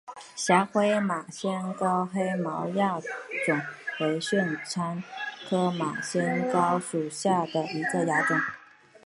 [0.35, 2.99] 狭盔马先蒿黑毛亚
[3.45, 3.61] 种
[3.99, 5.03] 为玄参
[5.47, 8.35] 科马先蒿属下的一个亚种。